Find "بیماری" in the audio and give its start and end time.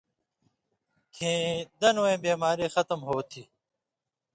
2.25-2.67